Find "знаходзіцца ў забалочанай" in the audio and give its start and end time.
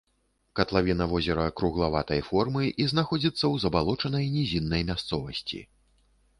2.95-4.25